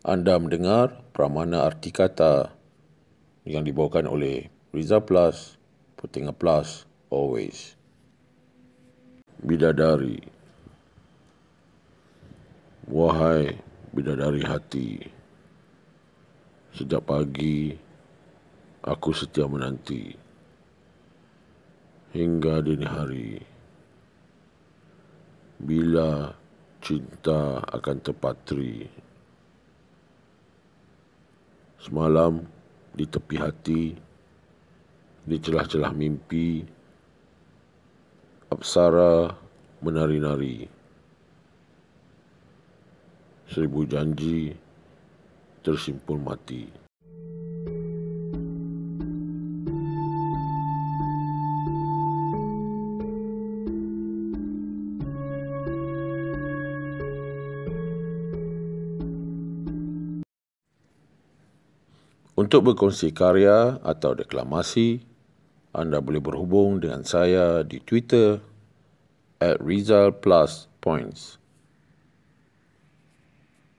[0.00, 2.48] Anda mendengar Pramana Arti Kata
[3.44, 5.60] yang dibawakan oleh Riza Plus,
[6.00, 7.76] Putinga Plus, Always.
[9.44, 10.24] Bidadari
[12.88, 13.60] Wahai
[13.92, 15.04] bidadari hati
[16.72, 17.76] Sejak pagi
[18.80, 20.16] aku setia menanti
[22.16, 23.36] Hingga dini hari
[25.60, 26.32] Bila
[26.80, 28.88] cinta akan terpatri
[31.80, 32.44] Semalam
[32.92, 33.96] di tepi hati
[35.24, 36.60] Di celah-celah mimpi
[38.50, 39.30] Apsara
[39.80, 40.66] menari-nari.
[43.48, 44.52] Seribu janji
[45.64, 46.89] tersimpul mati
[62.40, 65.04] Untuk berkongsi karya atau deklamasi,
[65.76, 68.40] anda boleh berhubung dengan saya di Twitter
[69.44, 71.36] at Rizal Plus Points.